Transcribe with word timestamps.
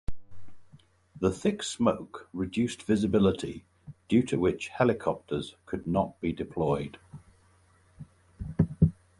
The 1.19 1.29
thick 1.29 1.61
smoke 1.61 2.27
reduced 2.33 2.81
visibility 2.81 3.65
due 4.07 4.23
to 4.23 4.39
which 4.39 4.69
helicopters 4.69 5.53
could 5.67 5.85
not 5.85 6.19
be 6.19 6.33
deployed. 6.33 6.97